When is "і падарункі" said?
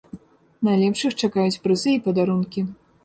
1.99-2.65